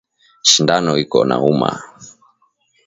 [0.49, 1.69] Shindano iko nauma